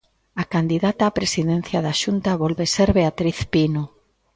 A 0.41 0.43
candidata 0.53 1.09
á 1.09 1.15
Presidencia 1.19 1.79
da 1.85 1.93
Xunta 2.01 2.39
volve 2.43 2.65
ser 2.75 2.89
Beatriz 2.97 3.37
Pino. 3.53 3.83